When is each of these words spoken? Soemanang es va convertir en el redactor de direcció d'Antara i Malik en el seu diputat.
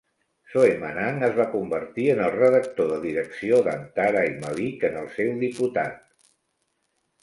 Soemanang 0.53 1.19
es 1.27 1.35
va 1.39 1.45
convertir 1.51 2.07
en 2.15 2.23
el 2.29 2.33
redactor 2.39 2.91
de 2.95 2.99
direcció 3.05 3.63
d'Antara 3.71 4.27
i 4.33 4.35
Malik 4.43 4.91
en 4.93 5.01
el 5.07 5.17
seu 5.21 5.35
diputat. 5.49 6.07